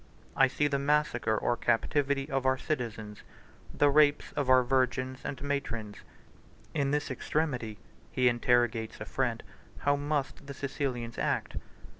I 0.35 0.47
see 0.47 0.67
the 0.67 0.79
massacre 0.79 1.37
or 1.37 1.55
captivity 1.55 2.27
of 2.27 2.43
our 2.43 2.57
citizens, 2.57 3.21
the 3.71 3.87
rapes 3.91 4.31
of 4.31 4.49
our 4.49 4.63
virgins 4.63 5.19
and 5.23 5.39
matrons. 5.43 5.97
129 6.73 6.81
In 6.81 6.89
this 6.89 7.11
extremity 7.11 7.77
(he 8.11 8.27
interrogates 8.27 8.99
a 8.99 9.05
friend) 9.05 9.43
how 9.85 9.95
must 9.95 10.47
the 10.47 10.55
Sicilians 10.55 11.19
act? 11.19 11.55